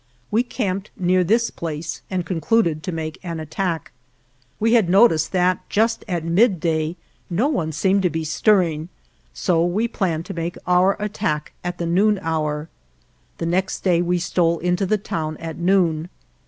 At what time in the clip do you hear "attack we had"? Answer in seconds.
3.39-4.89